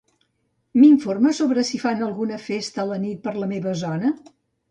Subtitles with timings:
[0.83, 4.13] M'informes sobre si fan alguna festa a la nit per la meva zona?